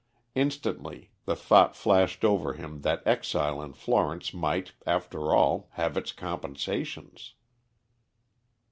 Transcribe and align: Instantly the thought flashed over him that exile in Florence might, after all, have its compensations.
Instantly 0.33 1.11
the 1.25 1.35
thought 1.35 1.75
flashed 1.75 2.25
over 2.25 2.53
him 2.53 2.81
that 2.81 3.03
exile 3.05 3.61
in 3.61 3.71
Florence 3.71 4.33
might, 4.33 4.71
after 4.87 5.31
all, 5.35 5.69
have 5.73 5.95
its 5.95 6.11
compensations. 6.11 7.35